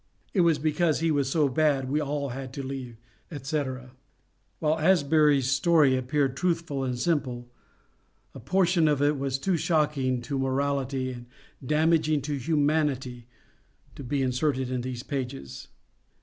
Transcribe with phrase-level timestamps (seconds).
[0.33, 2.97] It was because he was so bad we all had to leave,"
[3.43, 3.63] &c.
[4.57, 7.51] While Asbury's story appeared truthful and simple,
[8.33, 11.27] a portion of it was too shocking to morality and
[11.63, 13.27] damaging to humanity
[13.93, 15.67] to be inserted in these pages.